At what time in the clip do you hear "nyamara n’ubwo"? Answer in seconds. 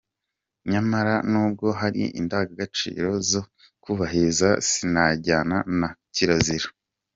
0.71-1.67